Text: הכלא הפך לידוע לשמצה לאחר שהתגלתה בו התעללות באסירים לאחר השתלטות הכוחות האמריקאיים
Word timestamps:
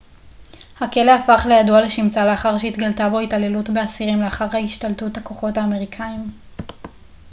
הכלא 0.79 1.11
הפך 1.11 1.45
לידוע 1.49 1.81
לשמצה 1.81 2.25
לאחר 2.25 2.57
שהתגלתה 2.57 3.09
בו 3.09 3.19
התעללות 3.19 3.69
באסירים 3.69 4.21
לאחר 4.21 4.57
השתלטות 4.63 5.17
הכוחות 5.17 5.57
האמריקאיים 5.57 6.29